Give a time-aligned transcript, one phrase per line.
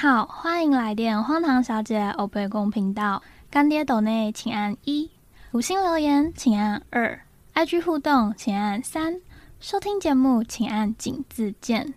[0.00, 3.22] 好，欢迎来电荒唐小姐欧贝公频道。
[3.50, 5.10] 干爹斗内请按一，
[5.52, 7.20] 五星留言请按二
[7.52, 9.20] ，IG 互动请按三，
[9.60, 11.92] 收听节目请按井字键。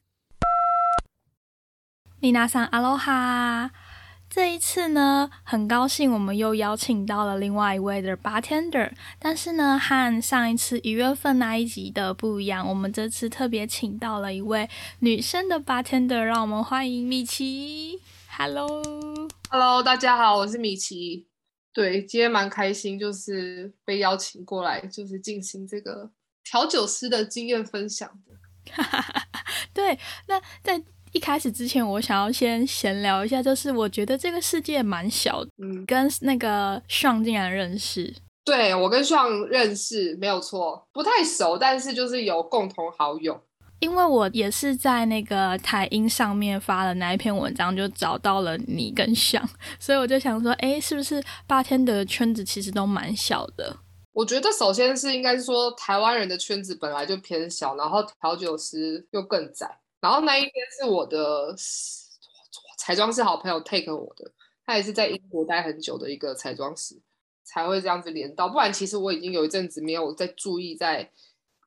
[2.20, 3.72] 丽娜桑阿罗哈，
[4.36, 14.68] 这一次呢，很高兴我们又邀请到了另外一位的 bartender，但是呢，和上一次一月份那一集的不一样，我们这次特别请到了一位
[15.02, 18.02] 女生的 bartender，让我们欢迎米奇。
[18.36, 21.28] Hello，Hello，大家好，我是米奇。
[21.72, 26.10] 对，今天蛮开心，就是被邀请过来，就是进行这个
[26.44, 28.34] 调酒师的经验分享的。
[29.76, 30.82] 对，那在
[31.14, 38.14] 一开始之前，我想要先闲聊一下，就是我觉得这个世界蛮小，嗯，跟那个尚竟然认识。
[38.44, 43.42] 对我跟尚认识没有错，不太熟，但是就是有共同好友。
[43.80, 49.48] 因为我也是在那个台音上面发了那一篇文章，就找到了你跟上，
[49.80, 53.78] 所以我就想说，哎，是不是八天的圈子其实都蛮小的？
[54.14, 59.80] 我觉得首先是应该是说台湾人的圈子本来就偏小，然后调酒师又更窄。
[60.04, 61.56] 然后那一天是我的
[62.78, 64.30] 彩妆师好朋友 take 我的，
[64.66, 67.02] 他也是在英国待很久的一个彩妆师，
[67.44, 68.50] 才会这样子连到。
[68.50, 71.10] 不然其实我已经有一阵子没有在注意在。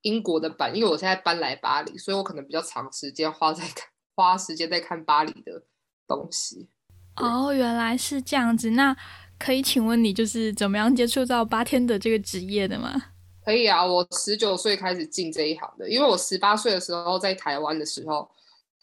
[0.03, 5.65] 英国的版，因为我现在搬来巴黎，所以我可能比较长时间花在看，花时间在看巴黎的
[6.07, 6.69] 东西。
[7.17, 8.71] 哦，原来是这样子。
[8.71, 8.97] 那
[9.37, 13.15] 可以请问你就是怎么样接触到八天的这个职业的吗？
[13.47, 18.29] 可以啊，我十九岁开始进这一行的，因为我十八岁的时候在台湾的时候，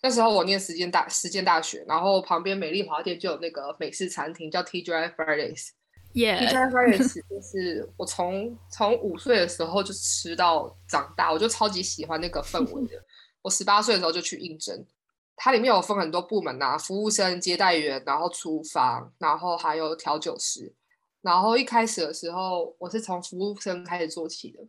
[0.02, 5.72] 那时候我念实践大实践大学，然后旁边美丽华店就有那个美式餐厅叫 TGI Fridays。
[6.14, 13.04] Yeah，一 f r i e 就是我从从五岁的时候就吃到长大，我就超级喜欢那个氛围的。
[13.44, 14.86] 我十八岁的时候就去应征，
[15.36, 20.74] 它里面有分很多部门呐，服务生、接待员，然后厨房，然后还有调酒师。
[21.24, 24.60] 然后一开始的时候，我是从服务生开始做起的。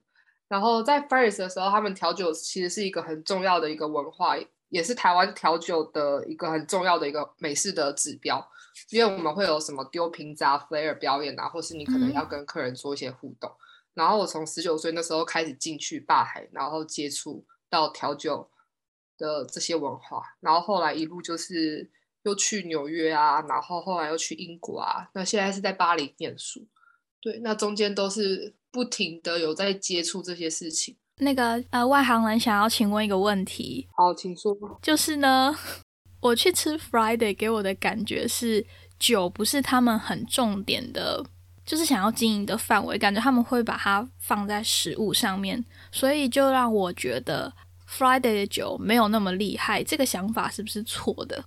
[0.48, 4.36] 然后在 f r i e 的时候，他们调酒其实是一个很重要的一个文化，
[4.68, 8.46] 也是台湾调酒的一个很重要的一个美式的指标。
[8.90, 13.50] 因为我们会有什么丢瓶子啊、flair 表演啊，或是你可能要跟客人做一些互动。
[13.92, 18.48] 然后我从十九岁那时候开始进去吧台，然后接触到调酒
[19.18, 20.22] 的这些文化。
[20.40, 21.90] 然后后来一路就是
[22.24, 25.08] 又去纽约啊，然后后来又去英国啊。
[25.14, 26.66] 那现在是在巴黎念书。
[27.20, 30.96] 对，那中间都是不停的有在接触这些事情。
[31.18, 33.88] 那个呃，外行人想要请问一个问题。
[33.96, 34.54] 好，请说。
[34.82, 35.56] 就是呢。
[36.24, 38.64] 我去吃 Friday，给我的感觉是
[38.98, 41.22] 酒不是他们很重点的，
[41.66, 47.52] 就是想要经营的范围，感觉他们会把它放在食物上面，所以就让我觉得
[47.86, 49.84] Friday 的酒没有那么厉害。
[49.84, 51.44] 这个想法是不是错的？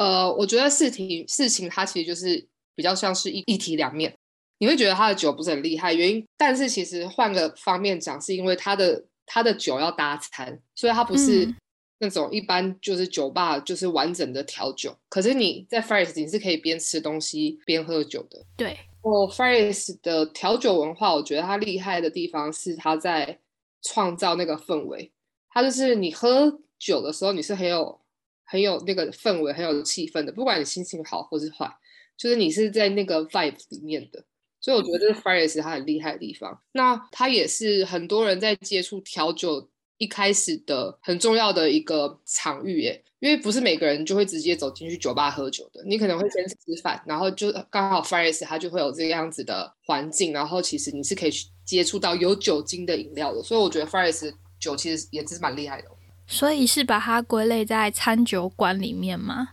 [0.00, 4.14] 呃，我觉得事情事情它其实就是比较像是一一体两面。
[4.58, 11.54] 你会觉得他的酒不是很厉害，原因，但是其实换个方面讲，是因为他的他的酒要搭餐，所以他不是。
[12.02, 14.96] 那种一般就是酒吧，就是完整的调酒。
[15.10, 18.42] 可是你在 f r i s 你是可以边吃东西边喝酒的。
[18.56, 23.38] 对，我 f r i s 的调酒文化，我觉得它厉害的地方是它在
[23.82, 25.12] 创造那个氛围。
[25.50, 27.99] 它就是你喝酒的时候，你是很有
[28.50, 30.32] 很有那个氛围，很有气氛的。
[30.32, 31.72] 不管你心情好或是坏，
[32.16, 34.22] 就是你是在那个 vibe 里面的。
[34.60, 36.60] 所以我觉得这是 f r i s 它很厉害的地方。
[36.72, 39.70] 那它也是很多人在接触调酒。
[40.00, 55.88] 一开始的很重要的一个场域耶，因为不是每个人就会直接走进去酒吧喝酒的，你可能会先吃饭，然后就刚好 f r i s 它就会有这个样子的环境，然后其实你是可以去接触到有酒精的饮料的，所以我觉得 f r i s 酒其实也是蛮厉害的。
[56.30, 59.48] 所以是把它归类在餐酒馆里面吗？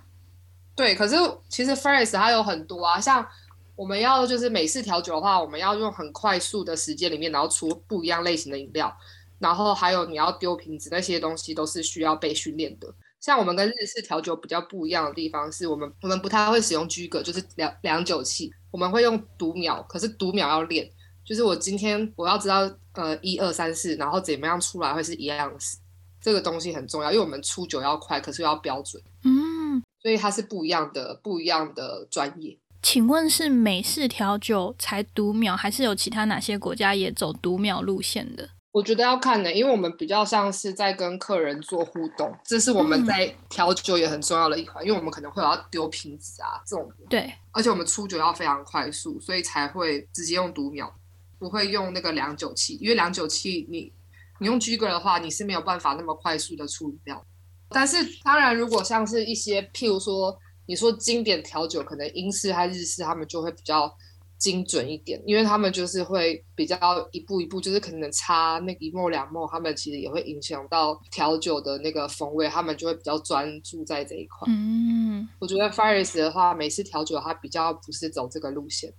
[0.75, 1.15] 对，可是
[1.49, 3.27] 其实 f r i s 它有很多啊，像
[3.75, 8.95] 我们要就是美式调酒的话，我们要用很快速的时间里面，然后出不一样类型的饮料。
[9.39, 12.87] 然后还有你要丢瓶子那些东西都是需要被训练的。
[13.19, 19.81] 像我们跟日式调酒比较不一样的地方是我们我们不太会使用居格，就是量量酒器，我们会用读秒。
[19.89, 20.87] 可是读秒要练，
[21.25, 25.79] 就是我今天我要知道呃一二三四，然后怎么样出来会是一样子，
[26.21, 29.01] 这个东西很重要，因为我们出酒要快，可是要标准。
[29.23, 32.57] 嗯，所以它是不一样的不一样的专业。
[32.81, 38.49] 请问是美式调酒才读秒，还是有其他哪些国家也走读秒路线的？
[38.71, 46.87] 我觉得要看的，因为我们比较像是在跟客人做互动，这是我们在调酒也很重要的一环，因为我们可能会有要丢瓶子啊这种。
[47.09, 50.93] 对，而且我们出酒要非常快速，所以才会直接用读秒，
[51.39, 53.91] 不会用那个量酒器，因为量酒器你
[54.39, 57.23] 你用 giger 的话，你是没有办法那么快速的处理掉。
[57.69, 63.93] 但是当然，如果像是一些譬如说你说经典调酒，可能英式还日式，他们就会比较
[64.37, 66.77] 精准一点，因为他们就是会比较
[67.11, 74.47] 一步一步，就是可能差那一沫两沫，他们其实也会影响到调酒的那个风味，他们就会比较专注在这一块。
[74.47, 78.93] 嗯，我觉得 Faris 的话，美式调酒它比较不是走这个路线，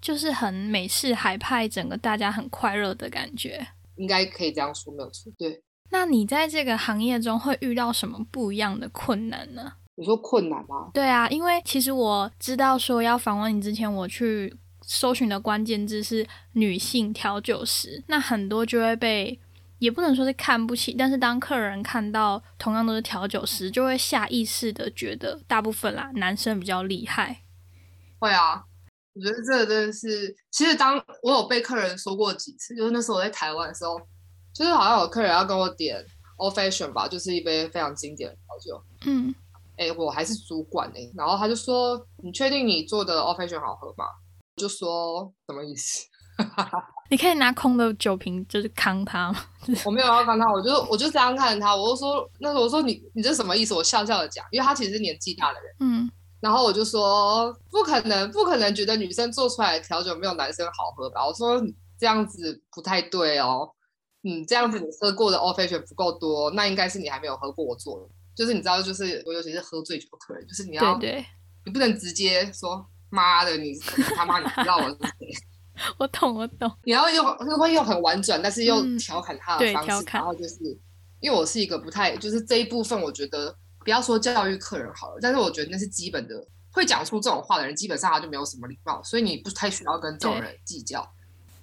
[0.00, 3.66] 就是很美式海派，整个大家很快乐的感觉。
[4.02, 5.32] 应该可以这样说，没有错。
[5.38, 9.74] 对，那你在这个行业中会遇到什么不一样的困难呢？
[9.94, 10.90] 你说困难吗？
[10.92, 19.38] 对啊，因为其实我知道说要访问你之前，我去搜寻的关键字是女性调酒师，那很多就会被
[19.78, 27.42] 也不能说是看不起，但是当客人看到同样都是调酒师，就会下意识的觉得大部分啦男生比较厉害。
[28.18, 28.64] 会啊，
[29.14, 34.00] 我觉得这个真的是，其实当我有被客人说过几次，就是那时候我在台湾的时候，
[34.54, 36.04] 就是好像有客人要跟我点
[36.38, 38.84] old fashion 吧，就是一杯非常经典的调酒。
[39.06, 39.34] 嗯，
[39.76, 44.04] 哎，我还是主管哎、然后他就说：“你确定你做的 old fashion 好喝吗？”
[44.56, 46.06] 我就说什么意思？
[47.10, 49.44] 你可以拿空的酒瓶就是扛他吗？
[49.84, 53.74] 我没有要看他，我就我就这样看着他，我就说，那时候我说你你这什么意思？
[53.74, 56.10] 我笑笑的讲，因为他其实是年纪大的人，嗯，
[56.42, 61.24] 然后我就说不可能，不可能觉得女生做出来的调酒没有男生好喝吧？
[61.24, 61.62] 我说
[61.96, 63.70] 这样子不太对哦，
[64.24, 71.26] 嗯，这样子你喝过的 old fashion 不够多，那应该是你还没有喝过我做的，就是你知道，就是我尤其是喝醉酒的客人，就是你要对对，
[71.64, 73.78] 你不能直接说妈的，你
[74.16, 75.32] 他妈你知道我是谁？
[75.96, 77.24] 我 懂我懂，你要用
[77.56, 80.56] 会用很婉转，但是又嗯调侃他的方式，然后就是
[81.20, 91.06] 因为我是一个不太就是这一部分，我觉得不要说教育客人好了，但是我觉得那是基本的，会讲出这种话的人，基本上他就没有什么礼貌，所以你不太需要跟这种人计较。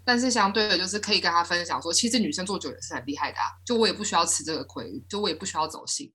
[0.05, 6.11] 但是相对的，就是可以跟他分享说，其实女生做酒也是很厉害的啊，就我也不需要吃这个亏，就我也不需要走心。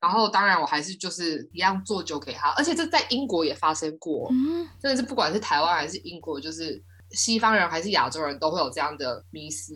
[0.00, 9.74] 然后当然我还是就是一样做酒给他，而且这在英国也发生过，嗯，真的是不管是台湾还是英国，就是西方人还是亚洲人都会有这样的迷思。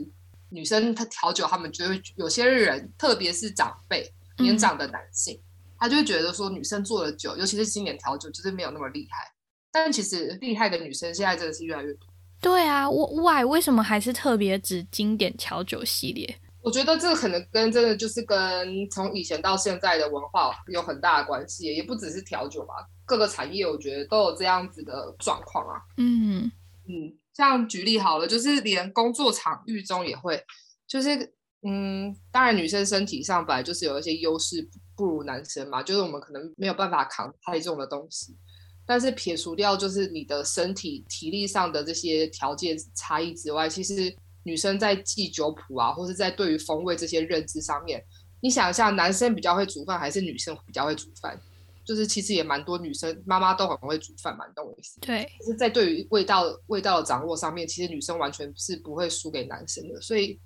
[0.48, 4.02] 女生她调酒，他们就会有些人，特别是长辈、
[4.38, 5.38] 嗯年长的男性，
[5.80, 9.26] 他就会觉得说女生做的酒，尤其是经典调酒，就是没有那么厉害。
[9.72, 12.06] 但其实厉害的女生现在真的是越来越多。
[12.40, 16.38] 对啊，我 why 为什么还是特别指经典调酒系列？
[16.62, 22.74] 我觉得这个可能跟真的就是跟从以前到现在的文化有很大的关系，也不只是调酒吧，
[23.06, 25.80] 各个产业我觉得都有这样子的状况啊。
[25.96, 26.50] 嗯
[26.86, 30.42] 嗯，像举例好了，就是连工作场域中也会，
[30.86, 31.32] 就是
[31.66, 34.66] 嗯，当然女生身体上本来就是有一些优势
[35.00, 38.36] 不如男生嘛，就是我们可能没有办法扛太重的东西，
[38.84, 48.04] 但是撇除掉就是你的身体体力上的这些条件差异之外，其实女生在记酒谱啊，或是在对于风味这些认知上面，
[48.42, 51.40] 你想一下，男生比较会煮饭还是女生比较会煮饭？
[51.82, 55.00] 就是其实也蛮多女生妈妈都很会煮饭嘛，你懂我意思？
[55.00, 60.38] 对，就是在对于味道味道的掌握上面，其实女生完全是不会输给男生的，所以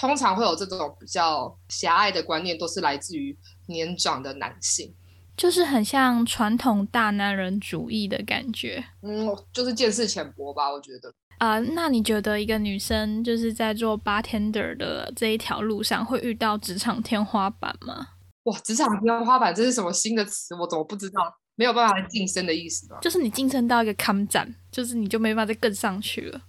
[0.00, 4.94] 通常会有这种比较狭隘的观念，都是来自于年长的男性。
[5.36, 8.82] 就是很像传统大男人主义的感觉。
[9.02, 11.12] 嗯，就是见识浅薄吧，我觉得。
[11.36, 18.08] 啊、那你觉得一个女生就是在做 bartender 的这一条路上会遇到职场天花板吗？
[18.44, 20.54] 哇，职场天花板这是什么新的词？
[20.54, 21.20] 我怎么不知道？
[21.56, 22.98] 没有办法晋升的意思吗？
[23.02, 26.40] 就是你晋升到一个坎站，就是你就没办法再更上去了。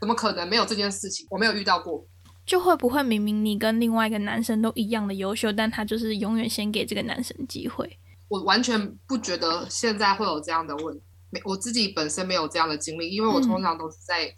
[0.00, 1.26] 怎么可能没有这件事情？
[1.30, 2.06] 我没有遇到过。
[2.46, 7.98] 就会不会明明你跟另外一个男生都一样的优秀，但他就是永远先给这个男生机会？
[8.28, 14.34] 我完全不觉得现在会有这样的问题，没我自己本身没有这样的经历，因为我通常都是在、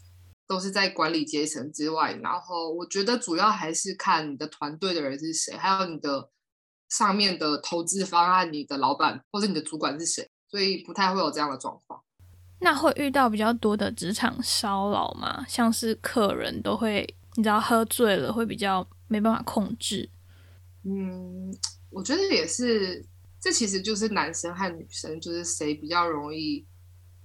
[0.46, 6.28] 都是在管理阶层之外，然后我觉得主要还是看你的团队的人是谁，还有你的
[6.88, 12.00] 上面的投资方案、你的老板或者你的主管是谁，所以不太会有这样的状况。
[12.60, 15.44] 那会遇到比较多的职场骚扰吗？
[15.48, 17.06] 像是客人都会，
[17.36, 20.10] 你知道喝醉了会比较没办法控制。
[20.84, 21.54] 嗯，
[21.90, 23.04] 我觉得也是，
[23.40, 26.64] 这其实就是男生和女生，就是谁比较容易，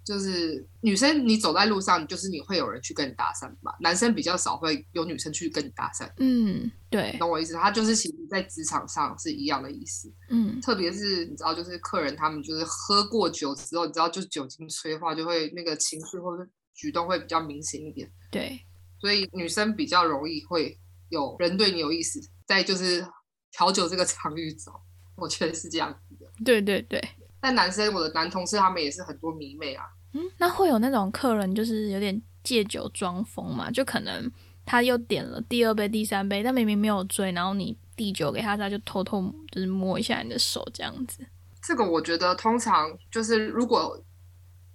[0.03, 7.53] 就是女生你走在路上，就是你会有人去跟你搭讪吧，男生比较少会有女生去跟你搭讪，嗯，对，懂我意思？
[7.53, 18.59] 他就是其实在职场上是一样的意思，嗯，特别是你知道，就是客人他们就是喝过酒之后，你知道就是酒精催化，就会那个情绪或者举动会比较明显一点，对，
[19.01, 20.77] 所以女生比较容易会
[21.09, 23.05] 有人对你有意思，在就是
[23.51, 24.71] 调酒这个场域走，
[25.15, 26.31] 我觉得是这样子的。
[26.45, 27.03] 对对对。
[27.39, 34.31] 但男生，我的男同事他们也是很多迷妹啊，嗯，那会有那种客人就是有点借酒装疯嘛，就可能
[34.63, 41.25] 他又点了第二杯、第三杯，但明明没有醉，然后你递酒给他，他就偷偷就是摸一下你的手这样子。
[41.63, 43.99] 这个我觉得通常就是如果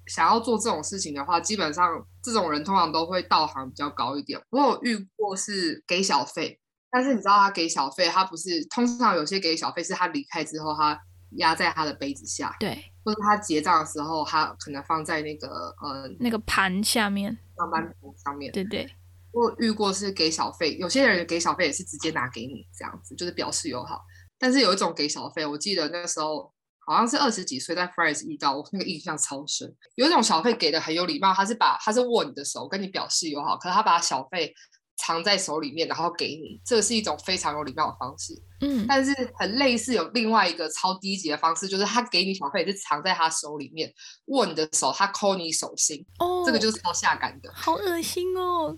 [0.06, 4.40] 想要做这种事情的话，基本上这种人通常都会道行比较高一点。
[4.50, 6.60] 我有遇过是给小费，
[6.90, 10.98] 但是你知道他给小费，他不是通常有些给小费是他离开之后，他
[11.38, 15.48] 压在他的杯子下，对，或者他结账的时候，他可能放在那个
[15.82, 18.52] 呃那个盘下面，上班图上面。
[18.52, 18.88] 对对，
[19.32, 24.04] 我遇过是给小费，有些人给小费也是直接拿给你这样子，就是表示友好。
[24.38, 26.52] 但是有一种给小费，我记得那个时候
[26.87, 29.75] 好像是二十几岁在 Fries 遇到，我那个印象超深。
[29.97, 34.55] 有一种小费给的很有礼貌，他是把他是握你的手跟你表示友好，可是他把小费
[34.97, 38.33] 藏在手里面然后给你，这是一种非常有礼貌的方式。
[38.61, 43.93] 嗯，但是很类似有另外一个超低级的方式，就是他给你小费是藏在他手里面
[44.26, 47.52] 握你的手，他抠你手心，哦，这个就是超下感的。
[47.52, 48.75] 好恶心哦。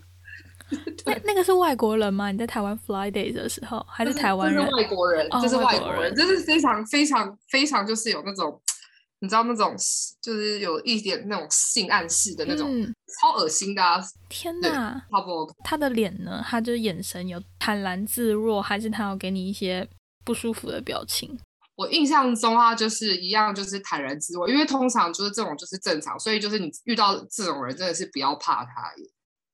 [1.05, 2.31] 那那个是外国人吗？
[2.31, 4.63] 你在台湾 Fly Day 的时候，还是台湾人？
[4.71, 8.61] 外国人，就是外国人外国人，这是非常非常非常就是有那种，
[9.19, 9.75] 你知道那种
[10.21, 13.99] 就是有一点那种性暗示的那种，嗯，超恶心的啊！
[14.29, 15.01] 天哪，
[15.63, 16.43] 他的脸呢？
[16.45, 19.87] 他就是眼神有坦然自若，还是他有给你一些
[20.23, 21.37] 不舒服的表情？
[21.75, 28.93] 我印象中啊就是一样，就是坦然自若，因为通常就是这种就是正常，所以就是你遇到这种人真的是不要怕他，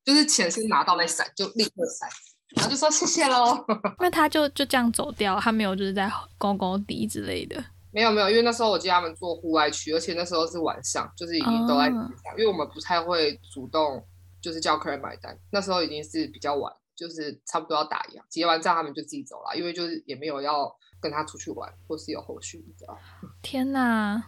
[0.06, 2.08] 就是钱先拿到再闪，就立刻闪，
[2.56, 3.66] 然后就说谢谢喽。
[4.00, 7.62] 那他就就这样走掉，他没有就是在勾勾底之类的。
[7.92, 14.06] 没有没有，因为那时候我记得他们做户外区，而且那时候是晚上，就是已经都在哦街上，因为我们不太会主动
[14.42, 20.70] 就是叫客人买单，那时候已经是比较晚，就是差不多要打烊，结完账他们就自己走了，因为就是也没有要
[21.00, 22.98] 跟他出去玩，或是有后续，你知道，
[23.42, 24.22] 天哪，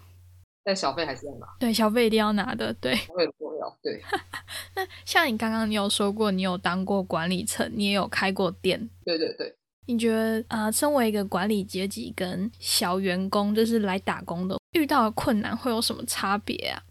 [0.67, 2.73] 但小费还是要拿，对，小费一定要拿的。
[2.73, 4.03] 对，小费很重要，对
[4.75, 8.89] 那像你刚刚你有说过，你有当过管理层，你也有开过店。
[9.05, 9.55] 对对对。
[9.85, 16.83] 你觉得呃，身为一个管理阶级跟小员工，就是来打工的，遇到的困难会有什么差别啊？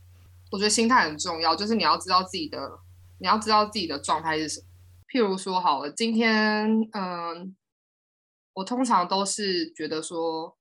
[0.50, 2.58] 我觉得心态很重要，就是你要知道自己的，
[3.20, 4.66] 你要知道自己的状态是什么。
[5.12, 7.54] 譬如说，好了，今天，嗯，
[8.54, 10.56] 我通常都是觉得说，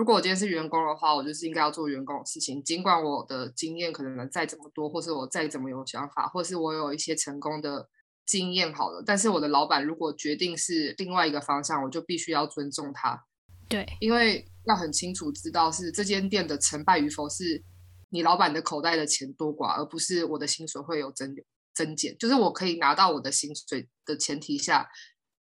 [0.00, 7.86] 如果我今天是员工的话，我就是应该要做员工的事情，尽管我的经验可能再怎么多，或是我再怎么有想法，或是我有一些成功的
[8.24, 13.22] 经验好了，但是我的老板如果决定是另外一个方向，我就必须要尊重他。
[13.68, 17.62] 对，因为要很清楚知道是这间店的成败与否是
[18.08, 21.36] 你老板的口袋的钱多寡，而不是我的薪水会有增
[21.74, 22.16] 增减。
[22.16, 24.88] 就是我可以拿到我的薪水的前提下，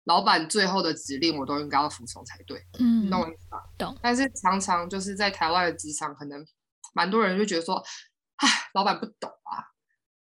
[0.07, 3.63] 老板最后的指令我都应该要服从才对，嗯你，懂我意思吧？
[3.79, 3.97] 懂。
[4.03, 6.45] 但是常常就是在台湾的职场，可能
[6.95, 7.77] 蛮多人就觉得说，
[8.37, 9.63] 唉，老板不懂啊。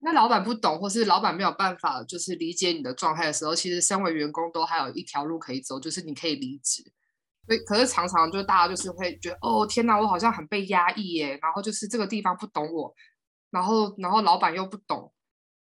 [0.00, 6.82] 那老板不懂，或是老板没有办法，就是理解你的状态的时候，其实身为员工都还有一条路可以走，就是你可以离职。
[7.46, 12.94] 所以，可是常常就大家就是会觉得，哦天哪，我好像很被压抑耶，然后就是这个地方不懂我，
[13.50, 15.12] 然后然后老板又不懂，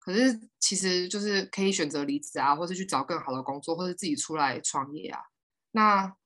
[0.00, 5.20] 可是其实就是可以选择离职啊，或是去找更好的工作，或是自己出来创业啊。
[5.72, 6.16] 那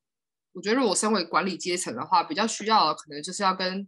[0.53, 3.87] 我觉得，如果身为管理阶层的话，比较需要的可能就是要跟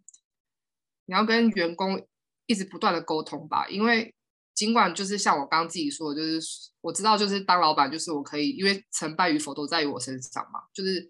[1.06, 2.06] 你要跟员工
[2.46, 4.14] 一直不断的沟通吧，因为
[4.54, 11.10] 尽管就是像我刚刚自己说的，就是我知道，就是当老板，就是我可以，因为成败与否都在于我身上嘛，就是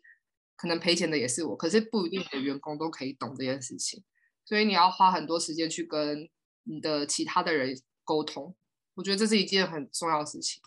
[0.55, 4.03] 可能赔钱的也是我，可是不一定你的员工都可以懂这件事情，
[4.45, 6.29] 所以你要花很多时间去跟
[6.63, 8.55] 你的其他的人沟通，
[8.97, 10.61] 我觉得这是一件很重要的事情。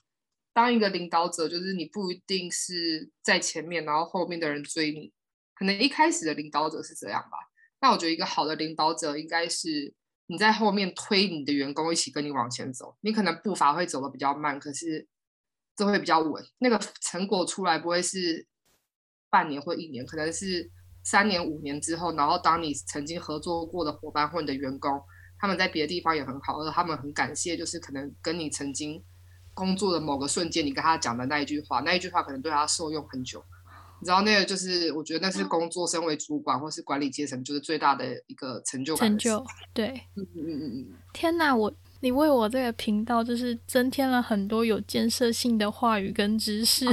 [0.53, 5.13] 当一个领导者，就是你不一定是在前面，然后后面的人追你，
[5.53, 7.39] 可能一开始的领导者是这样吧。
[7.81, 9.93] 那我觉得一个好的领导者应该是
[10.27, 15.09] 你在后面推你的员工一起跟你往前走，你可能步伐会走得比较慢，可是
[15.75, 18.47] 这会比较稳，那个成果出来不会是
[19.29, 20.71] 半年或一年，可能是
[21.03, 25.01] 三年五年之后，然后当你曾经合作过的伙伴或你的员工，
[25.41, 29.03] 他们在别的地方也很好，而他们很感谢，就是可能跟你曾经
[29.55, 33.43] 工作的某个瞬间，你跟他讲的那一句话，那一句话可能对他受用很久。
[34.03, 39.89] 你知道那个就是，我觉得那是工作，身为主管或是管理阶层，就是最大的一个成就感成就，对。
[40.17, 41.71] 嗯嗯嗯嗯嗯，天哪，我
[42.01, 46.87] 你为我这个频道就是增添了很多有建设性的话语跟知识。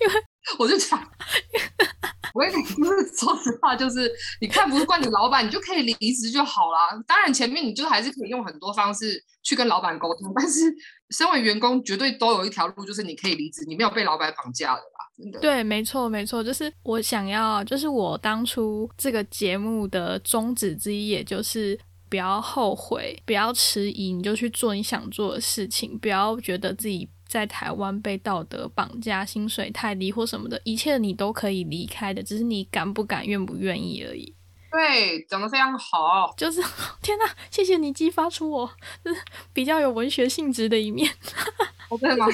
[0.00, 0.14] 因为
[0.58, 0.98] 我就讲，
[2.34, 4.10] 我跟你就是说实话，就是
[4.40, 7.02] 你看不惯你老板，你就可以离职就好啦。
[7.06, 10.74] 当然前面你就还是可以用很多方式去跟老板沟通，但是
[11.10, 15.40] 身为员工，绝对都有一条路，就是你可以离职，你没有被老板绑架的啦，真的。
[15.40, 34.34] 对，没错，没错，就是我想要，就是我当初这个节目的宗旨之一，也就是不要后悔，不要迟疑，你就去做你想做的事情，不要觉得自己在台湾被道德绑架、薪水太低或什么的，一切你都可以离开的，只是你敢不敢、愿不愿意而已。
[34.70, 36.34] 对，讲的非常好。
[36.36, 36.60] 就是
[37.00, 38.70] 天哪，谢谢你激发出我
[39.02, 39.20] 就是
[39.54, 41.10] 比较有文学性质的一面。
[41.98, 42.26] 真的吗？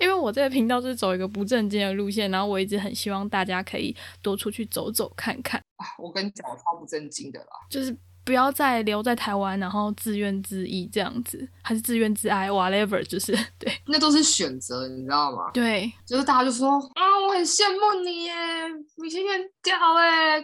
[0.00, 5.60] 因为我这个频道是走一个不正经的路线，然后我一直很希望大家可以多出去走走看看。
[5.76, 7.46] 啊，我跟你讲，我超不正经的啦。
[7.68, 15.50] 就是不要再留在台湾，然后自怨自艾这样子，还是自怨自艾，whatever，就是 对，那都是选择，你知道吗？
[15.52, 18.34] 对，就是大家就说啊，我很羡慕你耶，
[19.02, 20.38] 你今天屌哎，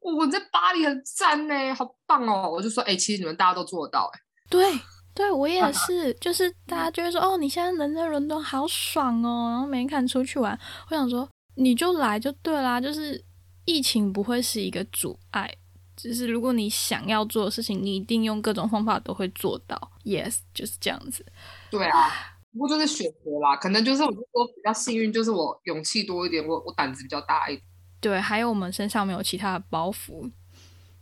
[0.00, 2.50] 我在巴黎很赞呢，好棒哦。
[2.50, 4.20] 我就说，哎，其实你们大家都做得到哎。
[4.48, 4.78] 对。
[5.16, 10.52] 对我也是，就是大家就会说哦，你现在人在伦敦好爽哦，然后每天看出去玩。
[10.90, 13.18] 我想说，你就来就对啦，就是
[13.64, 15.50] 疫情不会是一个阻碍，
[15.96, 19.90] 就是如果你想要做的事情，你一定用各种方法都会做到。
[20.04, 21.24] Yes，就是这样子。
[21.70, 22.10] 对啊，
[22.52, 27.62] 不过就是选择啦，可能就是我就说比较幸运，就是我勇气多一点，我我胆子比较大一点。
[28.00, 30.30] 对，还有我们身上没有其他的包袱。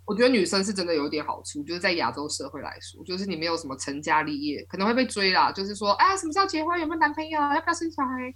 [0.07, 5.51] 我觉得女生是真的有点好处，就是在亚洲社会来说，就是你没有什么成家立业，可能会被追啦。
[5.51, 6.79] 就是说，哎，什么时候结婚？
[6.79, 7.41] 有没有男朋友？
[7.41, 8.35] 要不要生小孩？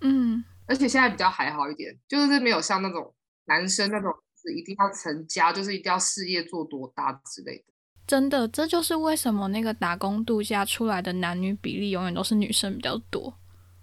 [0.00, 4.12] 嗯，而且现在比较还好一点，就是没有像那种男生那种
[4.44, 7.64] 是一定要成家，就是一定要事业做多大之类的。
[8.06, 13.34] 真的，这就是为什么那个打工度假出来的男女比例永远都是女生比较多。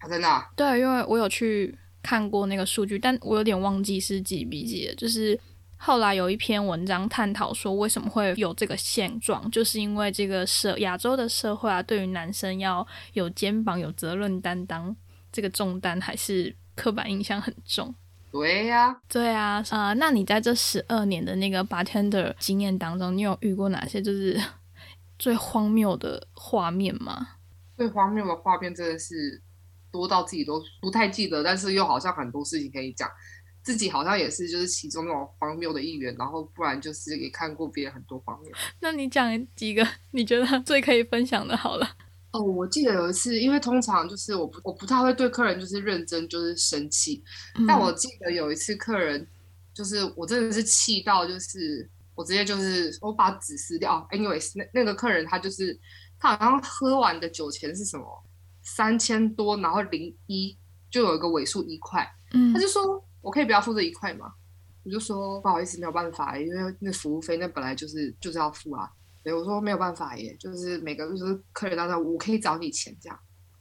[0.08, 0.46] 真的？
[0.56, 5.40] 对，因为我有去看过那个数据，但我有点忘记是几比几了，就是。
[5.84, 14.96] 后来有一篇文章探讨说，为什么会有这个现状，就是因为这个社亚洲的社会啊，对于男生要有肩膀、有责任担当
[15.32, 17.96] 这个重担，还是刻板印象很重。
[18.32, 24.40] 对呀，对啊，啊，那你在这十二年的那个 bartender 经验当中，你有遇过哪些就是
[25.20, 27.28] 最荒谬的画面吗？
[27.78, 29.42] 最荒谬的画面真的是
[29.92, 33.10] 多到自己都不太记得，但是又好像很多事情可以讲。
[33.64, 38.52] 自己好像也是，就是其中那种荒谬的一员，然后不然就是也看过别人很多荒谬。
[38.82, 41.88] 那你讲几个你觉得最可以分享的好了。
[42.32, 47.24] 哦，我记得有一次，因为通常就是我不我不太会对客人就是认真就是生气，
[47.68, 49.26] 但我记得有一次客人
[49.74, 54.08] 就是我真的是气到就是我直接就是我把纸撕掉。
[54.12, 55.78] Anyways，那那个客人他就是
[56.20, 58.24] 他好像喝完的酒钱是什么
[58.62, 60.58] 三千多，然后零一
[60.90, 63.04] 就有一个尾数一块，嗯，他就说。
[63.24, 64.34] 我可以不要付这一块吗？
[64.84, 68.92] 我就说不好意思，没有办法，因为那服务费那本来就是就是要付啊。
[69.24, 73.20] 对，我说没有办法耶，就是每个就是客人到那，我可以找你钱这样。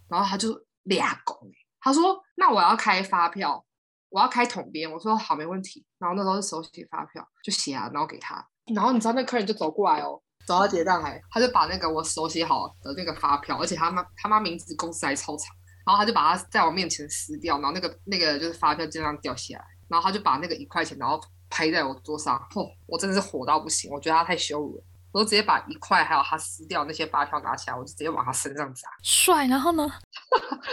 [0.09, 1.37] 然后他就俩拱，
[1.81, 3.65] 他说那我要开发票，
[4.09, 4.91] 我要开统编。
[4.91, 5.85] 我说好，没问题。
[5.99, 8.45] 然后那时候是手写发票，就写啊，然后给他。
[8.75, 15.55] 然后你知道那客人就走过来哦，走到结账台，他就把那个我手写好的那个发票，而且他妈他妈名字公司还超长。
[15.87, 21.19] 然后他就把它在我面前撕掉，然后那个那个就是发票就这样掉下来，然后他就把那个一块钱，然后
[21.49, 29.91] 拍在我桌上，嚯，我真的是火到不行，我觉得他太羞辱了，我就直接把一块还有他撕掉那些发票拿起来，我就直接往他身上砸， 帅，然后呢，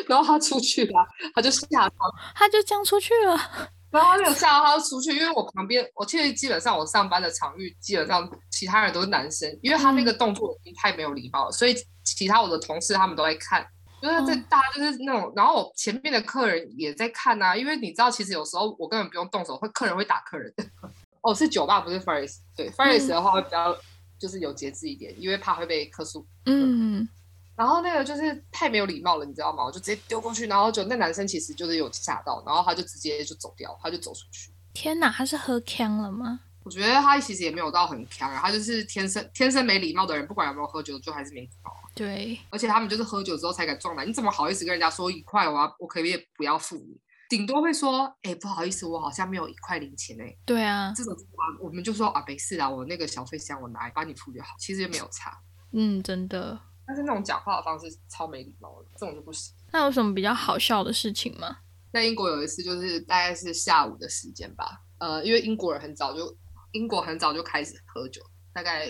[0.08, 1.96] 然后他出去了，他就吓到，
[2.36, 3.36] 他就这样出去了，
[3.90, 13.66] 然后他没有吓到，他就出去，因为我旁边，我其实基本上我上班的场域基本上其他人都是男生，因为他那个动作已经太没有礼貌了，所以其他我的同事他们都在看。
[14.00, 20.54] 就是在大家就是那种，然后我前面的客人也在看呐，因为你知道，其实有时候我根本不用动手，会客人会打客人。
[21.22, 23.76] 哦，是酒吧不是 Faris，对 Faris 的话会比较
[24.20, 26.26] 就是有节制一点，因为怕会被客诉。
[26.46, 27.08] 嗯，
[27.56, 29.66] 然后那个就是太没有礼貌了，你知道吗？
[29.66, 34.52] 我就直接丢过去，然后就那男生其实就是有吓到，然后他就直接就走掉，他就走出去。
[34.74, 36.40] 天哪，他是喝呛了吗？
[36.64, 41.72] 我觉得他其实也没有到很强啊，他就是天生天生没礼貌的人，不管有没有喝酒，就还是没礼貌。
[41.96, 45.48] 对，而且他们就是喝酒之后才敢撞来，你怎么好意思跟人家说一块？
[45.48, 50.36] 我要我可以不要付你，顶多会说，哎，不好意思，我好像没有一块零钱哎。
[50.46, 55.38] 对啊，这种话我们就说啊，没事啦，我那个小费箱我拿来帮你付就好，其实也没有差。
[55.72, 56.60] 嗯，真的。
[56.86, 59.54] 但是那种讲话的方式超没礼貌的，这种就不行。
[59.72, 61.58] 那有什么比较好笑的事情吗？
[61.92, 66.38] 在英国有一次，就是大概是下午的时间吧，呃，因为英国人很早就。
[66.74, 68.22] 英国很早就开始喝酒，
[68.54, 68.88] 大概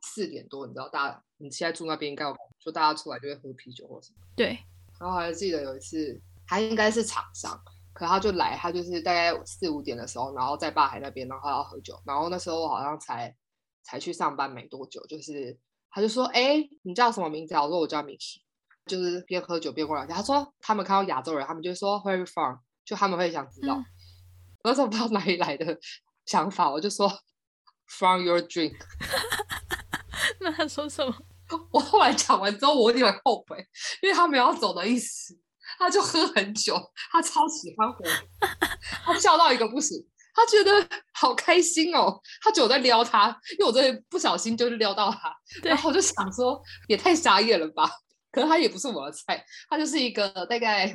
[0.00, 4.18] 四点多，你知道，大家你现在住那边应该有，就大家出来就会喝啤酒或什么。
[4.36, 4.56] 对。
[4.98, 7.60] 然后还记得有一次，还应该是厂商，
[7.96, 11.98] 可他就来，他就是大概四五点的时候，然后在坝海那边，然后要喝酒。
[12.04, 13.34] 然后那时候我好像才
[13.82, 15.58] 才去上班没多久，就是
[15.90, 18.42] 他就说：“哎，你叫什么名字？”我说：“我叫 Micky。”
[18.86, 20.06] 就是边喝酒边过来。
[20.06, 23.82] 他说：“他们看到亚洲人，他们就说 Where from？” 就他们会想知道。
[24.62, 25.78] 我说：“不知道哪里来的。”
[26.26, 27.10] 想法，我就说
[27.86, 28.76] from your drink。
[30.40, 31.14] 那他说什么？
[31.70, 33.56] 我后来讲完之后，我有点后悔，
[34.02, 35.38] 因为他没有走的意思，
[35.78, 38.04] 他就喝很久，他超喜欢喝，
[39.04, 39.98] 他笑到一个不行，
[40.34, 47.90] 他觉得好开心哦，他觉得我在撩他，因为我真的不小心就是撩到他，然后我就想说也太傻眼了吧。
[48.32, 50.94] 可是他也不是我的菜，他就是一个大概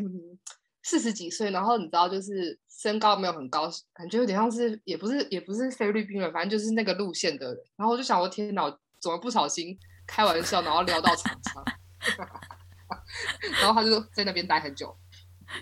[0.84, 7.58] 四十几岁，然后你知道就是身高没有很高，感觉有点像是也不是也不是菲律宾人，反正就是那个路线的人。
[7.78, 8.70] 然后我就想，我天哪，
[9.02, 11.64] 怎么不小心开玩笑，然后撩到厂商，
[13.62, 14.95] 然后他就在那边待很久。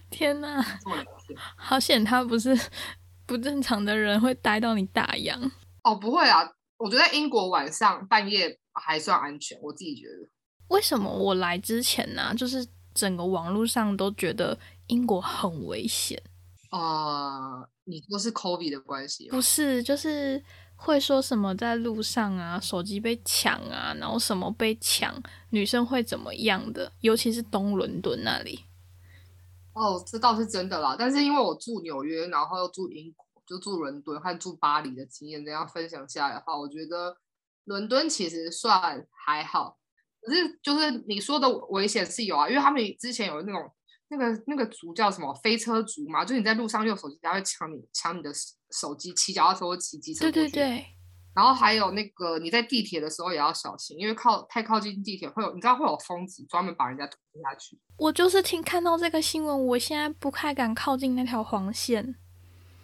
[0.09, 0.63] 天哪，
[1.55, 2.57] 好险他不是
[3.25, 5.35] 不正常的人，会待到你打烊。
[5.83, 10.29] 哦，不会啊，我觉得英国晚上半夜还算安全，我自己觉得。
[10.67, 16.21] 为什么我来之前呢，就是整个网络上都觉得英国很危险
[16.69, 17.67] 啊？
[17.85, 19.27] 你说是 COVID 的关系？
[19.29, 20.43] 不是，就是
[20.81, 25.13] 会说什么在路上啊，手机被抢啊，然后什么被抢，
[25.49, 26.93] 女生会怎么样的？
[27.01, 28.63] 尤其是东伦敦那里。
[29.73, 30.95] 哦，这倒是真的啦。
[30.97, 37.15] 但是因为我住纽约，然后又住英国，就住伦敦和住巴黎的经验这样分享下来的话，我觉得
[37.65, 39.77] 伦敦其实算还好。
[40.21, 43.69] 可是就是你说的危险是有啊，因为他们之前有那种
[44.09, 48.31] 那个那个族叫什么飞车族嘛，就是你在路上用手机，他会抢你抢你的
[48.71, 50.21] 手机，骑脚踏车或骑机车。
[50.21, 50.85] 对对对。
[51.35, 57.79] 然后还有那个你在地铁的时候也要小心，因为靠太靠近地铁会有，你知道会有疯子专门把人家推下去。
[57.97, 62.15] 我就是听看到这个新闻，我现在不太敢靠近那条黄线。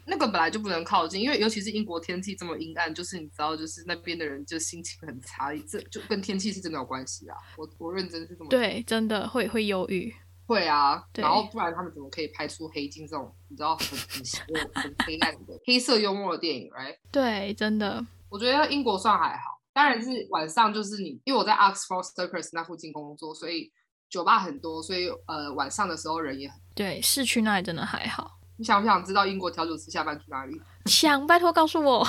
[0.05, 7.35] 那个本来就不能靠近，因为尤其是英国天气这么阴暗，就是你知道，就是那边的人就心情很差，这就跟天气是真的有关系啊。
[7.57, 10.13] 我我认真是这么对，真的会会忧郁。
[10.45, 16.97] 会啊，然后不然他们怎么可以拍出《黑镜》这种你知道很很很黑暗的黑色幽默的电影？Right？
[17.11, 18.05] 对，真的。
[18.29, 23.71] 我觉得英国算还好，当然是晚上就是你，因为我在 Oxford Circus 那附近工作，所以
[24.09, 27.01] 酒吧很多，所以呃晚上的时候人也很对。
[27.01, 28.39] 市区那里真的还好。
[28.57, 30.61] 你想不想知道英国调酒师下班去哪里？
[30.85, 32.07] 想，拜托告诉我。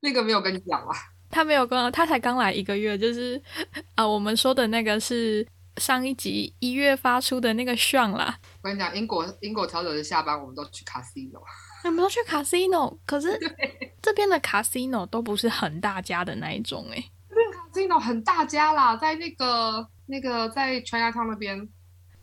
[0.00, 0.94] 那个没有跟你讲吧？
[1.30, 3.40] 他没有跟，他才刚来一个月，就是
[3.94, 5.46] 啊，我们说的那个是
[5.78, 8.38] 上一集一月发出的那个 Sean 啦。
[8.62, 11.40] 我跟你讲，英国英国调酒师下班，我们都去 casino。
[11.84, 13.38] 我们都去 casino，可是
[14.02, 17.04] 这边的 casino 都不是很大家的那一种哎。
[17.28, 21.68] 这边 casino 很大家啦，在那个那个在 China Town 那边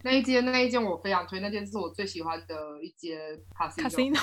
[0.05, 3.19] 那一间那一间我非常推，那间是我最喜欢的一间
[3.57, 4.15] casino。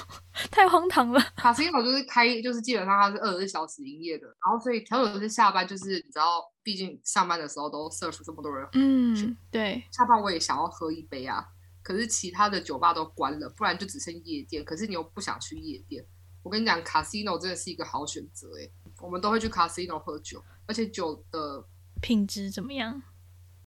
[0.48, 11.44] 太荒唐了，casino 就是开就是基本上它是二十四小时营业的，然后所以调酒师下班就是你知道，毕竟上班的时候都 serve 这么多人，嗯，对，下班我也想要喝一杯啊。
[11.82, 14.64] 可是其他的酒吧都关了，不然就只剩夜店。
[14.64, 16.06] 可是你又不想去夜店，
[16.44, 18.70] 我跟你讲，casino 真的是一个好选择哎。
[19.00, 21.66] 我们都会去 casino 喝酒，而且酒的
[22.00, 23.02] 品质怎么样？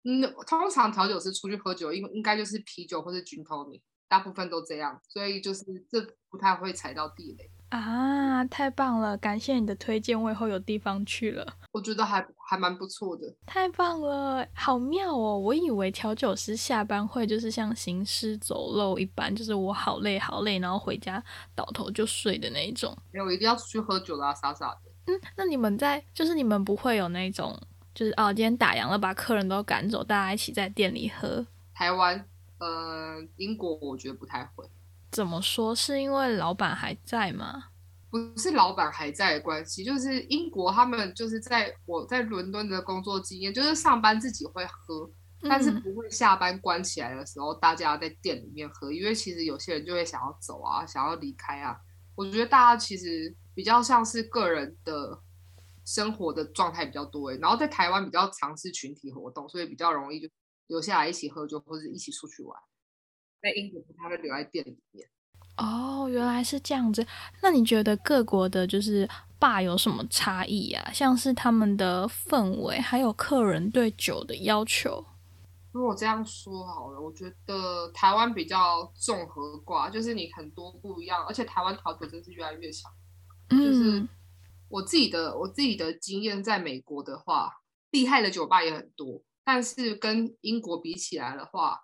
[0.04, 7.50] 嗯，通常调酒师出去喝酒，应应该就是啤酒或者菌头米大部分都这样，所以就是这不太会踩到地雷。
[7.70, 9.16] 啊，太棒了！
[9.16, 11.44] 感谢你的推荐，我以后有地方去了。
[11.72, 13.22] 我觉得还还蛮不错的。
[13.46, 15.36] 太棒了，好妙哦！
[15.36, 21.20] 我以为调酒师下班会就是像行尸走肉一般，就是我好累好累，然后回家
[21.56, 22.96] 倒头就睡的那一种。
[23.10, 24.80] 没有，一定要出去喝酒啦，傻傻的。
[25.06, 27.60] 嗯，那你们在就是你们不会有那种
[27.94, 31.46] 就是哦，今天打烊了，把客人都赶走，大家一起在店里喝？
[31.72, 32.26] 台湾，
[32.58, 34.68] 呃，英国我觉得不太会。
[35.12, 35.74] 怎么说？
[35.74, 37.66] 是因为老板还在吗？
[38.10, 45.10] 不是老板还在的关系，就是英国他们就是在我在伦敦的工作经验，就是上班自己会喝，
[45.42, 51.76] 但是不会下班关起来的时候大家在店里面喝，因为其实有些人就会想要走啊，想要离开啊。
[52.14, 55.18] 我觉得大家其实比较像是个人的
[55.84, 60.28] 生活的状态比较多然后在台湾比较尝试群体活动，所以比较容易就
[60.68, 62.58] 留下来一起喝酒或者一起出去玩。
[63.42, 65.06] 在英国，他会留在店里面。
[65.58, 67.06] 哦，原来是这样子。
[67.42, 70.90] 那你觉得各国的就是爸有什么差异啊？
[70.92, 75.04] 像是他们的氛围，还有客人对酒的要求。
[75.70, 82.90] 如果这样说好了，我觉得台湾比较综合挂，就是你很多不一样，而且台湾调酒真是越来越强。
[83.50, 84.00] 就是
[84.74, 87.48] 我自己的我自己的经验，在美国的话，
[87.92, 91.80] 厉害的酒吧也很多，但是跟英国比起来的话。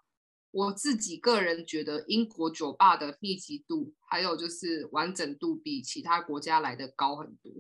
[0.53, 7.53] 我自己个人觉得，英国酒吧的密集度还有就是完整度比其他国家来的高很多，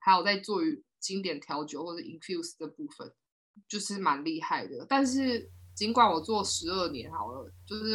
[0.00, 3.14] 还有在做于经典调酒或者 infuse 的部分，
[3.68, 4.84] 就是蛮厉害的。
[4.88, 7.94] 但是尽管我做十二年好了，就是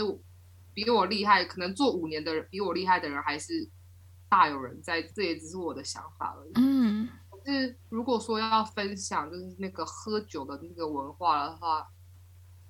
[0.74, 3.70] 比我厉害，可能做五年的人比我厉害的人还是
[4.32, 6.52] 大有人在，这也只是我的想法而已。
[6.56, 11.86] 嗯，可是如果说要分享就是那个喝酒的那个文化的话。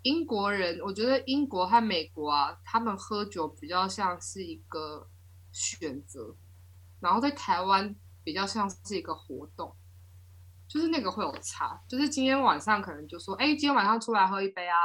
[0.04, 5.08] 英国人，我觉得英国和美国啊，他们喝酒比较像是一个
[5.52, 6.36] 选择，
[7.00, 9.76] 然后在台湾比较像是一个活动，
[10.68, 14.76] 就是那个会有差，就是今天晚上可能就说，哎，今天晚上出来喝一杯啊，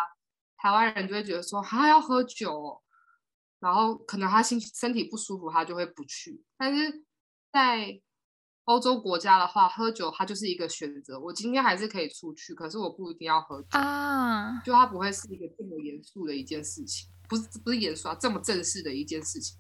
[0.59, 2.79] 台湾人就会觉得说，他要喝酒，
[3.67, 6.41] 然后可能他心身体不舒服，他就会不去。
[6.57, 7.03] 但是
[7.53, 8.01] 在
[8.67, 19.59] 欧洲国家的话，喝酒它就是一个选择，我今天还是可以出去，可是我不一定要喝酒啊，就它不会是一个这么严肃的一件事情，不是不是严肃啊，这么正式的一件事情。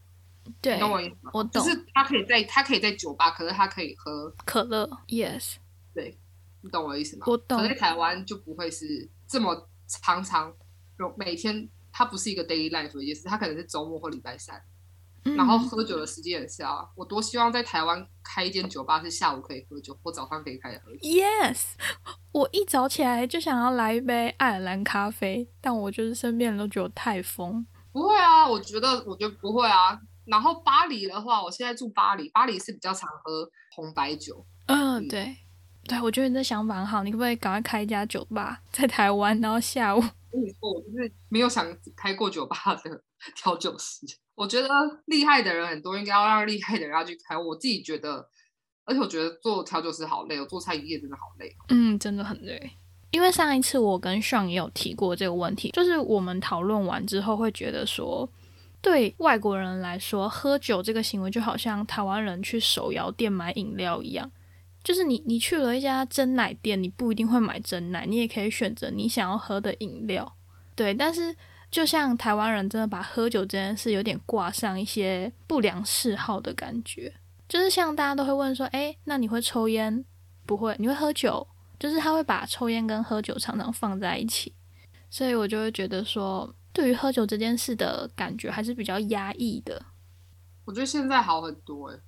[0.62, 1.32] 对，懂我意思吗？
[1.34, 1.60] 我懂。
[1.64, 4.88] 就是他可以在他可以在酒吧，可是他可以喝可乐。
[5.08, 5.56] Yes，
[5.92, 6.16] 对，
[6.60, 7.26] 你懂我意思吗？
[7.26, 7.58] 我懂。
[7.58, 10.54] 可在台湾就不会是这么常常，
[11.16, 14.62] 每天它不是一个 daily life 的一件事，它可能是周末或礼拜三。
[15.34, 20.92] 然后喝酒的时间也是啊，我多希望在台湾开一间酒吧，是下午可以喝酒，或早上可以开始喝。
[20.96, 21.62] Yes，
[22.32, 27.66] 我一早起来就想要来一杯爱尔兰咖啡，但我就是身边人都觉得太疯。
[27.92, 29.98] 不会啊，我觉得我觉得不会啊。
[30.26, 34.46] 然后巴黎的话，我现在住巴黎，巴黎是比较常喝红白酒。
[34.66, 35.34] 嗯，对，
[35.86, 39.38] 对，我觉得你的想法很好，你可不可以赶快开一家酒吧在台湾？
[39.40, 43.02] 然后下午跟你说，我就是没有想开过酒吧的
[43.34, 44.06] 调酒师。
[44.34, 44.68] 我觉得
[45.06, 47.36] 厉害的人很多，应该要让厉害的人要去开。
[47.36, 48.28] 我自己觉得，
[48.84, 51.54] 而且我觉得做调酒师好累，我做餐饮业真的好累。
[51.68, 52.70] 嗯，真的很累。
[53.12, 58.28] 因为上一次我跟上也有提过这个问题，就是我们讨论完之后会觉得说。
[58.82, 64.30] 对外国人来说，喝酒这个行为就好像台湾人去手摇店买饮料一样，
[64.86, 70.36] 就是你你去了一家真奶店，你不一定会买真奶，你也可以选择你想要喝的饮料。
[70.76, 71.34] 对，但是
[71.72, 77.12] 就像台湾人真的把喝酒这件事有点挂上一些不良嗜好的感觉，
[77.48, 80.04] 就是像大家都会问说，哎，那你会抽烟？
[80.46, 81.44] 不会，你会喝酒？
[81.80, 84.54] 就是他会把抽烟跟喝酒常常放在一起，
[85.10, 86.54] 所以我就会觉得说。
[86.72, 89.82] 对于喝酒这件事的感觉还是比较压抑的。
[90.66, 91.98] 我觉得现在好很多哎，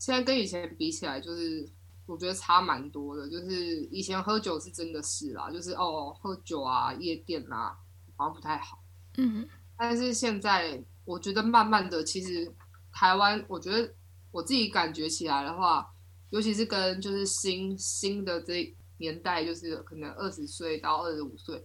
[0.00, 1.64] 现在跟以前比起来，就是
[2.08, 3.30] 我觉得差蛮多的。
[3.30, 7.76] 就是以前喝酒是真的是啦，就是哦喝酒啊夜店啊
[8.16, 8.82] 好像不太好。
[9.16, 9.48] 嗯。
[9.76, 12.52] 但是现在我觉得慢慢的，其实
[12.92, 13.94] 台湾，我觉得
[14.32, 15.88] 我自己感觉起来的话，
[16.30, 21.64] 尤其是跟就是新新的这年代，就是可能二十岁到二十五岁。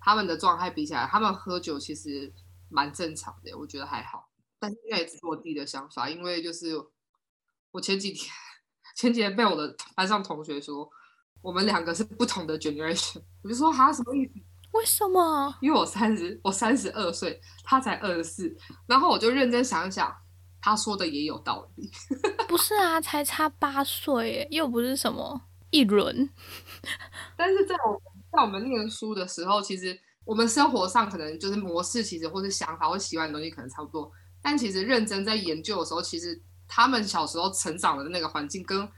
[0.00, 2.32] 他们的状态比起来，他们喝酒其实
[2.68, 4.28] 蛮正常的，我觉得还好。
[4.58, 6.76] 但是应该也只是我自己的想法，因为就是
[7.70, 8.30] 我前几天
[8.98, 10.90] 前几天被我的班上同学说，
[11.40, 13.22] 我们两个是不同的 generation。
[13.44, 14.32] 我就说哈什么意思？
[14.72, 15.54] 为什么？
[15.60, 18.52] 因为我三十，我三十二岁，他才二十四。
[18.88, 20.12] 然后我就认真想想，
[20.60, 21.88] 他说的也有道理。
[22.48, 26.28] 不是啊，才差八岁，又不是什么一轮。
[27.38, 28.02] 但是在我。
[28.30, 34.10] 在我们念书的时候，其实我们生活上可能就是模式，其实或是想法或喜欢的东西可能差不多。
[34.42, 38.88] 但其实认真在研究的时候，其实他们小时候成长的那个环境，跟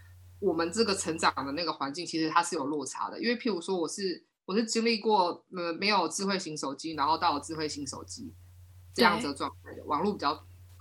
[0.41, 3.23] 我们这个成长的那个环境，其实它是有落差的。
[3.23, 8.35] 因为譬如说，我是我是经历过呃没有智慧型手机，然后到了智慧型手机
[8.95, 10.35] 这样子的状态的，网络比较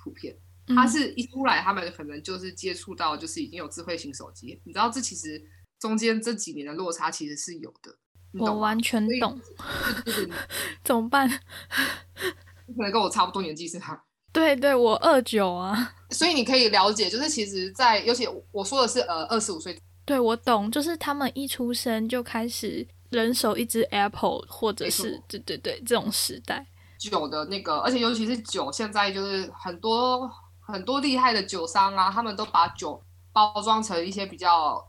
[0.03, 0.35] 普遍。
[0.75, 4.61] 他是一出来，他们可能就是接触到就是已经有智慧型手机。
[4.65, 5.43] 你知道，这其实
[5.79, 7.97] 中间这几年的落差其实是有的。
[8.33, 9.41] 我完全懂，
[10.85, 11.27] 怎么办？
[12.67, 14.03] 可能跟我差不多年纪是他。
[14.31, 15.93] 对对，我二九啊。
[16.11, 19.77] 所以你可以了解，就是其实，在尤其我说的是呃二十五岁。
[20.05, 26.65] 对，我懂，就是他们一出生就开始人手一只 Apple，或者是对对对这种时代。
[26.97, 34.83] 酒的那个，而且尤其是酒，现在就是很多很多厉害的酒商啊，他们都把酒包装成一些比较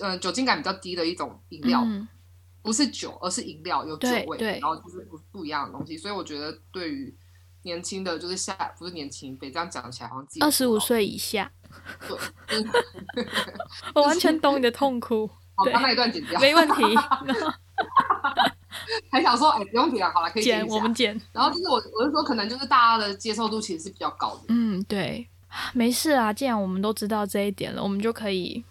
[0.00, 1.84] 嗯酒精感比较低的一种饮料。
[2.62, 5.96] 不是酒，而是饮料，有酒味，然后就是不不一样的东西。
[5.96, 7.16] 所以我觉得，对于
[7.62, 11.50] 年轻的，就是下不是年轻，别这样讲起来好像自己二十五岁以下。
[12.06, 12.16] 对，
[13.94, 15.28] 我完全懂你的痛苦。
[15.54, 16.82] 好，把那一段剪掉，没问题。
[19.10, 21.20] 还想说，哎，不用剪了好了，可以剪我们剪。
[21.32, 24.42] 然后就是我，我是说，可能就是大家的接受度其实是比较高的。
[24.48, 25.28] 嗯，对，
[25.74, 26.32] 没事啊。
[26.32, 28.64] 既然我们都知道这一点了，我们就可以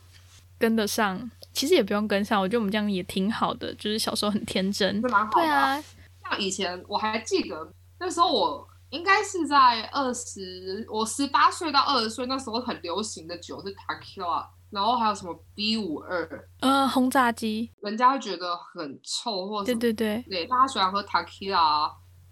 [0.57, 1.29] 跟得上。
[1.51, 5.33] 其实也不用跟上，我觉得我们这样也挺好的，就是小时候很天真，蛮好。
[5.33, 5.83] 对啊，
[6.23, 21.91] 像以前我还记得那时候，我应该是在二十，我十八岁到二十岁那时候很流行的酒是 Tequila，然后还有什么 B 五二，呃，轰炸机，人家会觉得很臭，或者对对对，对，大家喜欢喝 Tequila，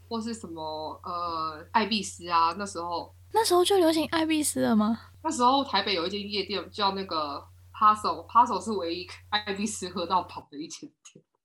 [0.10, 0.62] 或是什么
[1.04, 5.00] 呃艾必斯啊，那时候那时候就流行艾必斯了吗？
[5.24, 7.44] 那时候台北有一间夜店叫那个。
[7.80, 10.92] p a s o p a s o 是唯一艾必斯喝到跑的一间店，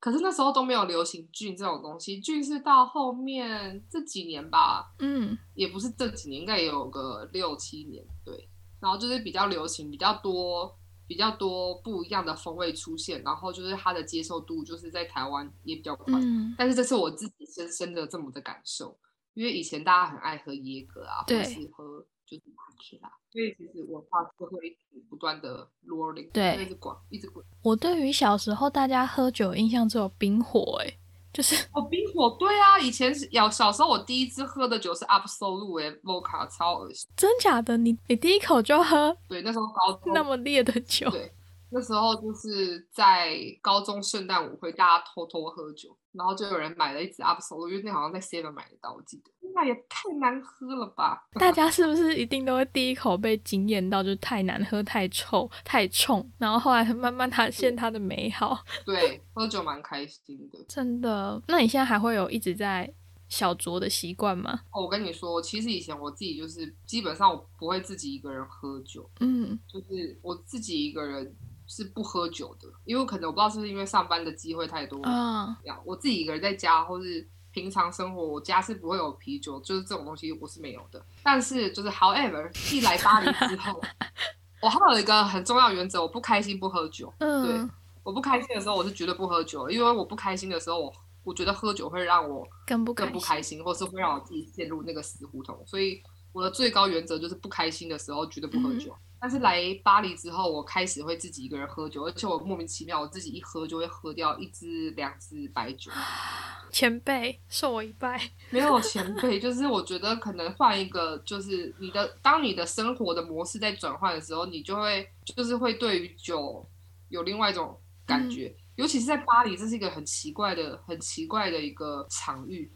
[0.02, 8.48] 可是那时候都没有流行菌这种东西，菌是到后面这几年吧，嗯，也不是这几年，应该也有个六七年，对，
[8.80, 16.18] 然后就是比较流行，比较多比较多不一样的风味出现，然后就是它的接受度就是在台湾也比较快。
[16.18, 18.98] 嗯，但是这是我自己深深的这么的感受，
[19.34, 22.04] 因为以前大家很爱喝椰格啊，或者对是喝
[22.38, 27.44] 就是蛮吃啦，所以其实文化是会一直不断的 rolling，对一直滚，一直滚。
[27.62, 30.98] 我对于小时候大家喝酒印象只有冰火、欸，
[31.32, 37.08] 就是哦，冰火对啊，以前是小小时候我第一支喝的酒是 Absolut 哎，Vodka 超恶心。
[37.16, 41.32] 真假的，你你第一口就喝对，那时候高中那么烈的酒，对，
[41.72, 49.30] 那时候就是在高中圣诞舞会，大家偷偷喝酒，然后就有人买了一支 Absolut，因为那好像在 Seven 买得到，我记得。
[49.54, 51.26] 那也太难喝了吧！
[51.38, 58.58] 大家是不是一定都会第一口被惊艳到，就是太难喝、太臭、太冲，然后后来慢慢发现它的美好。
[58.86, 60.58] 对，喝酒蛮开心的。
[60.68, 61.42] 真的？
[61.48, 62.90] 那你现在还会有一直在
[63.28, 64.60] 小酌的习惯吗？
[64.70, 71.36] 哦，我跟你说，其实以前我自己就是基本上我不会自己一个人喝酒，嗯就是我自己一个人
[71.72, 75.56] 是不喝酒的，因为可能我不知道是不是因为上班的机会太多，嗯，
[75.86, 81.02] 我自己一个人在家，或是平常生活，我家是不会有啤酒，就是这种东西我是没有的。
[81.22, 83.80] 但是就是 however，一来巴黎之后，
[84.60, 87.10] 我还有一个很重要原则，我不开心不喝酒。
[87.16, 87.70] 嗯，对
[88.02, 90.92] 我不开心的时候，我是绝对不喝酒，因为我不开心的时候，我
[91.24, 95.58] 我觉得喝酒会让我更不更不开开心，或是会让我自己陷入那个死胡同。
[95.66, 98.94] 所以我的最高原则就是不开心的时候绝对不喝酒。
[99.22, 105.92] 但是来巴黎之后，我开始会自己一个人喝酒，而且我莫名其妙，我自己一喝就会喝掉一支、两支白酒。
[106.72, 108.20] 前辈受我一拜。
[108.50, 116.68] 没有前辈，就是我觉得可能换一个，就是你的当你的生活的模式在转换的时候，你就会就是会对于酒
[117.08, 122.68] 有另外一种感觉，尤其是在巴黎，这是一个很奇怪的、很奇怪的一个场域，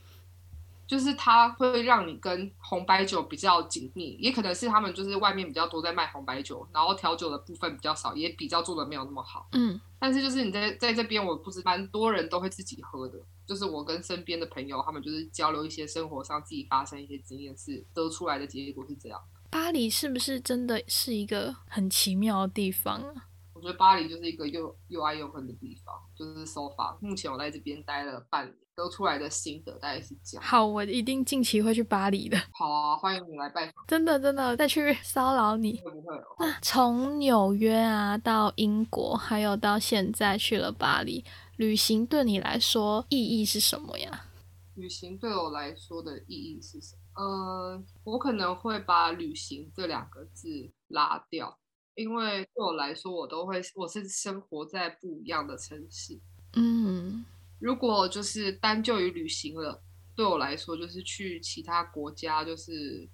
[0.87, 9.49] 就是它会让你跟红白酒比较紧密，也可能是他们就是外面比较多在卖红白酒，然后调酒的部分比较少，也比较做的没有那么好。
[9.53, 19.21] 嗯但是就是你在在这边，我不知蛮多人都会自己喝的，就是我跟身边的朋友，他们就是交流一些生活上自己发生一些经验，是得出来的结果是这样。
[19.51, 23.27] 巴黎是不是真的是一个很奇妙的地方啊？
[23.57, 26.95] 我觉得巴黎就是一个又又爱又恨的地方，就是 so far。
[27.01, 30.45] 目前我在这边待了半年，得出来的心得大概是这样。
[30.45, 35.81] 好，我一定近期会去巴黎的，好啊，欢迎你来拜访，真的真的再去骚扰你。
[35.81, 36.37] 会不会哦？
[36.41, 41.25] 那从纽约啊到英国，还有到现在去了巴黎，
[41.57, 44.27] 旅行对你来说意义是什么呀？
[44.75, 47.23] 旅行对我来说的意义是什么？
[47.23, 51.59] 呃，我可能会把“旅行”这两个字拉掉，
[51.97, 56.21] 因为对我来说，我都会我是生活在不一样的城市。
[56.53, 57.25] 嗯
[57.59, 59.83] 如果就是单就于旅行了，
[60.15, 63.09] 对我来说就是去其他国家，就是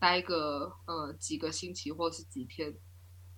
[0.00, 2.74] 待个呃几个星期或是几天，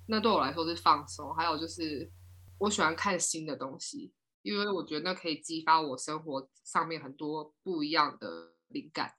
[0.07, 1.35] 那对我来说是放松。
[1.35, 2.11] 还有就是
[2.59, 4.13] 我喜欢看新的东西，
[4.43, 9.15] 因为我觉得那可以激发我生活上面很多不一样的灵感，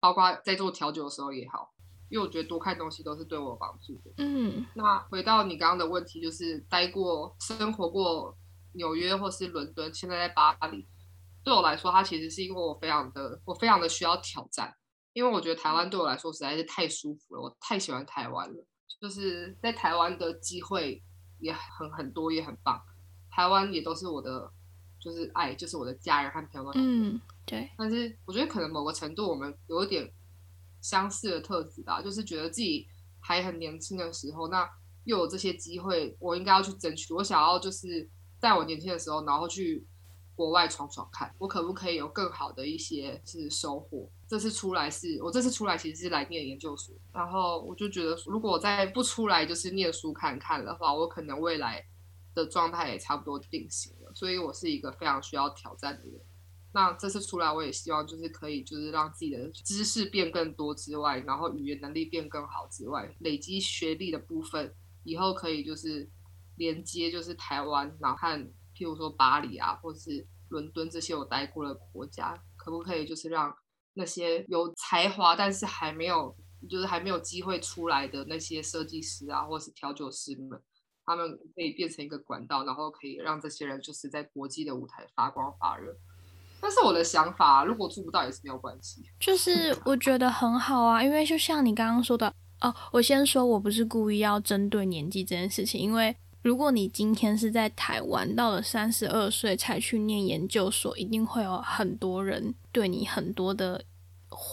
[0.00, 1.73] 包括在做调酒的时候也好，
[2.14, 4.12] 因为我觉得多看东西都是对我有帮助的。
[4.18, 4.64] 嗯。
[4.74, 8.32] 那回到你刚刚的问题，就是待过、生活过
[8.74, 10.86] 纽约或是伦敦，现在在巴黎，
[11.42, 14.72] 对我来说，它其实是因为我非常的、我非常的需要挑战，
[15.12, 18.64] 因为我觉得台湾对我来说实在是太舒服了，我太喜欢台湾了，
[19.00, 21.02] 就是在台湾的机会
[21.40, 22.80] 也很很多，也很棒，
[23.28, 24.48] 台湾也都是我的
[25.00, 30.08] 就是爱，就是我的家人和朋友嗯，对，但是我觉得可能某个程度我们有一点
[30.84, 32.86] 相似的特质吧，就是觉得自己
[33.18, 34.68] 还很年轻的时候，那
[35.04, 37.14] 又有这些机会，我应该要去争取。
[37.14, 38.06] 我想要就是
[38.38, 39.86] 在我年轻的时候，然后去
[40.34, 44.10] 国外闯闯看，我可不可以有更好的一些是收获。
[44.28, 51.82] 这次出来是我这次出来其实是来念研究所，然后我就觉得如果再不出来就是念书看看的话，我可能未来
[52.34, 54.12] 的状态也差不多定型了。
[54.14, 56.20] 所以我是一个非常需要挑战的人。
[56.74, 66.10] 那这次出来，我也希望就是可以，就是让自己的知识变更多之外，然后语言能力变更好之外，累积学历的部分，以后可以就是
[66.56, 68.44] 连接就是台湾，然后看
[68.76, 73.56] 譬如说巴黎啊，或是伦敦这些我待过的国家，可不可以就是让
[73.92, 76.36] 那些有才华但是还没有
[76.68, 80.60] 就是还没有机会出来的那些设计师啊，或是调酒师们，
[81.06, 85.96] 他们可以变成一个管道，然后可以让这些人就是在国际的舞台发光发热。
[86.66, 89.02] 但是我的想法，如果做不到也是没有关系。
[89.20, 103.84] 就是我觉得很好啊，因为就像你刚刚说的哦，我先说我不是故意要针对年纪这件事情，因为如果你今天是在台湾，到了三十二岁才去念研究所，一定会有很多人对你很多的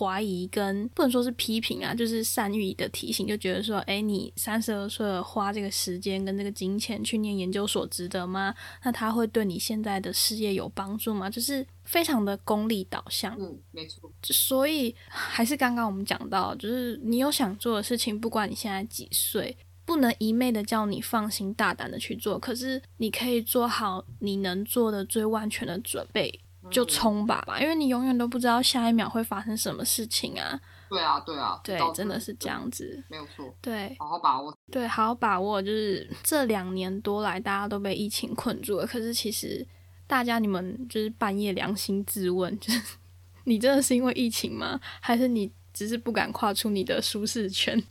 [0.01, 8.55] 怀疑跟不能说是批评啊，就是善意的提醒，就觉得说，哎，你三十二岁了，花这个时间跟这个金钱去念研究所值得吗？
[8.83, 11.29] 那他会对你现在的事业有帮助吗？
[11.29, 13.37] 就是非常的功利导向。
[13.39, 14.11] 嗯，没错。
[14.23, 26.39] 所以还是刚刚我们讲到，就是你有想做的事情，不管你现在几岁，不能一昧的叫你放心大胆的去做，可是你可以做好你能做的最万全的准备。
[26.71, 30.59] 就冲吧吧，因为你永远都不知道下一秒会发生什么事情啊！
[30.89, 33.53] 对啊，对啊，对，真的是这样子，没有错。
[33.61, 34.53] 对，好好把握。
[34.71, 35.61] 对，好好把握。
[35.61, 38.85] 就是这两年多来，大家都被疫情困住了。
[38.85, 39.65] 可是其实
[40.05, 42.97] 大家，你们就是半夜良心自问， 就是
[43.45, 44.79] 你真的是因为疫情吗？
[44.99, 47.81] 还是你只是不敢跨出你的舒适圈？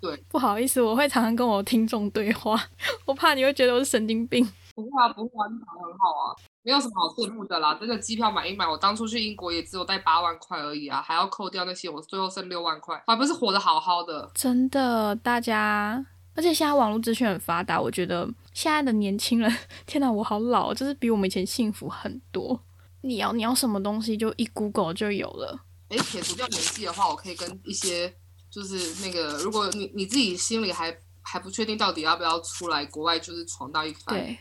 [0.00, 2.60] 对， 不好意思，我会常常跟我听众对话，
[3.04, 4.44] 我怕你会觉得我是神经病。
[4.74, 6.34] 不会啊，不会啊，你跑得很好啊。
[6.62, 14.30] 没有什么好羡慕的啦，真的机票买一买，我当初去英国也只有带八万块而已啊，还要扣掉那些，我最后剩六万块，还不是活得好好的。
[14.34, 16.04] 真的，大家，
[16.34, 19.50] 而且现在网络资讯很发达，我觉得现在的年轻人，
[19.86, 22.60] 天哪，我好老，就是比我们以前幸福很多。
[23.02, 25.58] 你要你要什么东西，就一 Google 就有了。
[25.88, 28.14] 哎，撇除掉年纪的话，我可以跟一些，
[28.50, 34.14] 就是那个，如果你你自己心里还还不确定到底要不要出来国外，就是闯荡一番。
[34.14, 34.38] 对。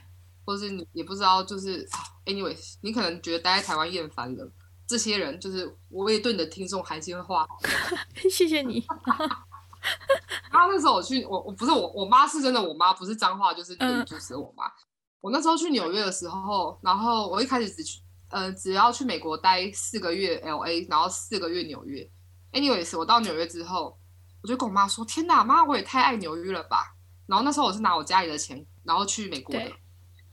[0.49, 1.87] 或是你也不知道，就是
[2.25, 4.51] ，anyway，你可能觉得待在台湾厌烦了。
[4.87, 7.47] 这些人就是，我也对你的听众还是会话。
[8.31, 8.83] 谢谢你。
[10.51, 14.63] 然后那时候我去，我我不是我我妈是真的，我妈不是脏话，就是对主持我妈。
[15.21, 22.09] 我那时候去纽约的时候，然后我一开始只去，呃，只要去美国待四个月，L A，然后四个月纽约。
[22.53, 23.95] anyways，我到纽约之后，
[24.41, 26.95] 我就跟我妈说：“天哪，妈，我也太爱纽约了吧！”
[27.27, 29.71] 然后那时候我是拿我家里的钱，然后去美国的。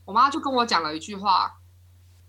[0.07, 1.53] 我妈就跟我讲了一句话，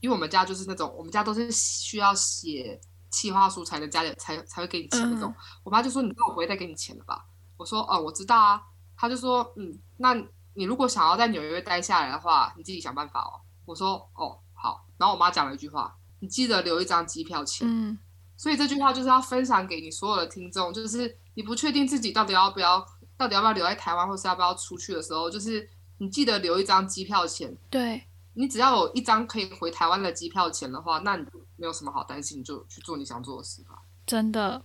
[0.01, 5.33] 因为我们家就是那种，我们家都是需要写企划书才能家里才才会给你钱那种。
[5.63, 7.25] 我妈就说：“你那我不会再给你钱了吧？”
[7.57, 8.61] 我说：“哦，我知道啊。”
[8.99, 10.13] 她就说：“嗯，那
[10.55, 17.97] 你如果想要在纽约待下来的话，你自己想办法哦。”我说：“哦，好。”然后我妈讲了一句话：“你记得留一张机票钱。”嗯，
[18.37, 22.85] 所以这句话就是要分享给你所有的听众，就是你不确定自己到底要不要，
[23.17, 25.71] 到底要不要留在台湾，或是要不要出去的时候，就是。
[25.99, 28.03] 你记得留一张机票钱，对
[28.35, 33.71] 你只要有一张可以回台湾的机票钱的话，那你就没有什么好担心，你就去做你想做的事吧。
[34.07, 34.63] 真的，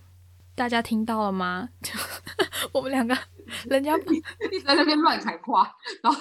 [0.54, 1.68] 大家听到了吗？
[2.72, 3.16] 我们两个
[3.66, 5.70] 人家一直 在那边乱喊话，
[6.02, 6.20] 然后。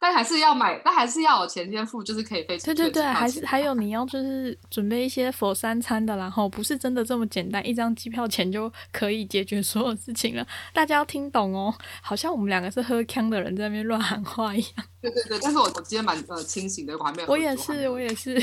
[0.00, 2.74] 但还是要买，但还是要有钱先付，就是可以飞出去。
[2.74, 10.46] 对对对，还是还有你要就是准备一些佛三餐的，然后不是真的这么简单，一张机票钱就可以解决所有事情了。
[10.72, 14.70] 大家要听懂哦，好像我们两个是喝康的人在那边乱喊话一样。
[15.00, 17.28] 对对对，但是我我今天蛮呃清醒的，我还没有。
[17.28, 18.40] 我也是，我也是，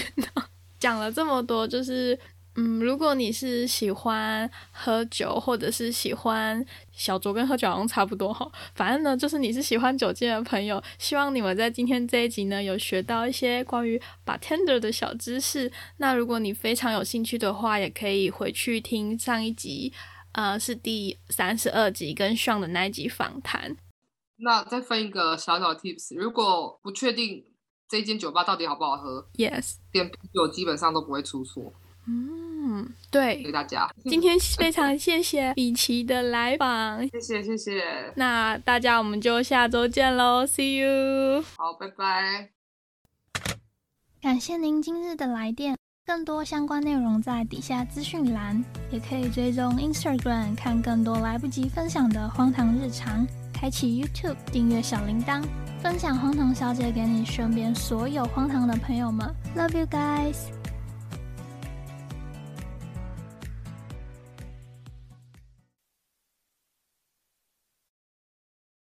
[0.77, 2.19] 讲了这么多，就是。
[2.57, 8.49] 嗯，如果你是喜欢喝酒，或者是喜欢小酌，跟喝酒好像差不多哈。
[8.73, 15.69] 反正呢，就是你是喜欢酒精的朋友，希望你们在今天这一集呢，有学到一些关于 bartender 的小知识。
[15.97, 19.91] 那如果你非常有兴趣的话，也可以回去听上一集，
[20.31, 23.75] 呃，是第三十二集跟 Sean 的那一集访谈。
[24.37, 27.43] 那再分一个小小的 tips，如果不确定
[27.89, 31.73] 这间酒吧到底好不好喝，Yes，点啤酒基本上都不会出错。
[32.07, 33.89] 嗯，对，谢谢大家。
[34.03, 37.83] 今天非常谢谢米奇的来访，谢谢谢谢。
[38.15, 41.41] 那大家我们就下周见喽，See you。
[41.57, 42.49] 好，拜拜。
[44.21, 55.43] 感谢您今日的来电，更多相关内容在底下资讯栏，也可以追踪 Instagram 看更多来不及分享的荒唐日常，开启 YouTube 订阅小铃铛，
[55.81, 59.31] 分享荒唐小姐给你身边所有荒唐的朋友们。
[59.55, 60.64] Love you guys。